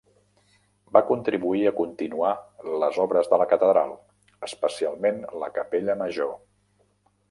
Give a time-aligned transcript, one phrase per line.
[0.95, 2.33] Va contribuir a continuar
[2.85, 3.95] les obres de la catedral,
[4.51, 6.39] especialment la capella major.